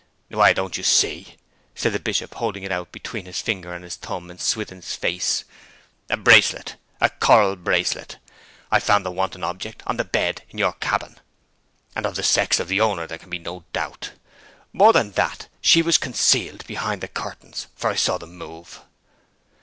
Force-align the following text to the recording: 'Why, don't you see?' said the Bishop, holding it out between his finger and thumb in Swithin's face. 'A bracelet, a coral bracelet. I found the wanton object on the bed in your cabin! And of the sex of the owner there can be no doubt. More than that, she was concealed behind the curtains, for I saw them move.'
'Why, 0.29 0.51
don't 0.51 0.77
you 0.77 0.83
see?' 0.83 1.35
said 1.75 1.93
the 1.93 1.99
Bishop, 1.99 2.33
holding 2.33 2.63
it 2.63 2.71
out 2.71 2.91
between 2.91 3.27
his 3.27 3.39
finger 3.39 3.71
and 3.71 3.87
thumb 3.93 4.31
in 4.31 4.39
Swithin's 4.39 4.95
face. 4.95 5.43
'A 6.09 6.17
bracelet, 6.17 6.75
a 6.99 7.11
coral 7.11 7.55
bracelet. 7.55 8.17
I 8.71 8.79
found 8.79 9.05
the 9.05 9.11
wanton 9.11 9.43
object 9.43 9.83
on 9.85 9.97
the 9.97 10.03
bed 10.03 10.41
in 10.49 10.57
your 10.57 10.73
cabin! 10.73 11.19
And 11.95 12.07
of 12.07 12.15
the 12.15 12.23
sex 12.23 12.59
of 12.59 12.67
the 12.67 12.81
owner 12.81 13.05
there 13.05 13.19
can 13.19 13.29
be 13.29 13.37
no 13.37 13.63
doubt. 13.73 14.13
More 14.73 14.91
than 14.91 15.11
that, 15.11 15.49
she 15.61 15.83
was 15.83 15.99
concealed 15.99 16.65
behind 16.65 17.01
the 17.01 17.07
curtains, 17.07 17.67
for 17.75 17.87
I 17.87 17.93
saw 17.95 18.17
them 18.17 18.35
move.' 18.35 18.81